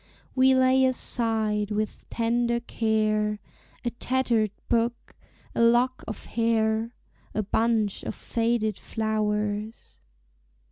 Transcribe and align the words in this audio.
We 0.33 0.55
lay 0.55 0.83
aside 0.85 1.69
with 1.69 2.09
tender 2.09 2.59
care 2.59 3.37
A 3.85 3.91
tattered 3.91 4.49
book, 4.67 5.15
a 5.53 5.61
lock 5.61 6.03
of 6.07 6.25
hair, 6.25 6.95
A 7.35 7.43
bunch 7.43 8.01
of 8.01 8.15
faded 8.15 8.79
flowers. 8.79 9.99